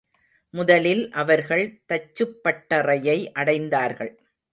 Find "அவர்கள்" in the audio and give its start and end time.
1.11-1.81